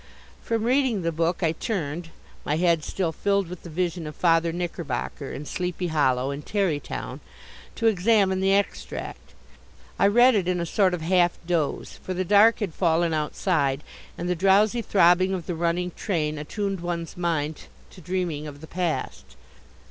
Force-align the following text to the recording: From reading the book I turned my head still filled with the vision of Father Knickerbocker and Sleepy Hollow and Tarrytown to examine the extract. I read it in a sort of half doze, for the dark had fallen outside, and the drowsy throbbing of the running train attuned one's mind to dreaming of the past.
From 0.41 0.63
reading 0.63 1.03
the 1.03 1.11
book 1.11 1.43
I 1.43 1.51
turned 1.51 2.09
my 2.43 2.55
head 2.55 2.83
still 2.83 3.11
filled 3.11 3.47
with 3.47 3.61
the 3.61 3.69
vision 3.69 4.07
of 4.07 4.15
Father 4.15 4.51
Knickerbocker 4.51 5.31
and 5.31 5.47
Sleepy 5.47 5.89
Hollow 5.89 6.31
and 6.31 6.43
Tarrytown 6.43 7.19
to 7.75 7.85
examine 7.85 8.39
the 8.39 8.51
extract. 8.51 9.35
I 9.99 10.07
read 10.07 10.33
it 10.33 10.47
in 10.47 10.59
a 10.59 10.65
sort 10.65 10.95
of 10.95 11.01
half 11.03 11.37
doze, 11.45 11.99
for 12.01 12.15
the 12.15 12.25
dark 12.25 12.61
had 12.61 12.73
fallen 12.73 13.13
outside, 13.13 13.83
and 14.17 14.27
the 14.27 14.33
drowsy 14.33 14.81
throbbing 14.81 15.35
of 15.35 15.45
the 15.45 15.53
running 15.53 15.91
train 15.91 16.39
attuned 16.39 16.79
one's 16.79 17.15
mind 17.15 17.67
to 17.91 18.01
dreaming 18.01 18.47
of 18.47 18.59
the 18.59 18.65
past. 18.65 19.35